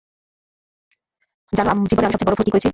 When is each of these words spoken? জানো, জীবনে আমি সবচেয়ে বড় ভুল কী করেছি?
জানো, 1.53 1.71
জীবনে 1.89 2.05
আমি 2.05 2.13
সবচেয়ে 2.13 2.27
বড় 2.27 2.35
ভুল 2.37 2.45
কী 2.47 2.51
করেছি? 2.53 2.69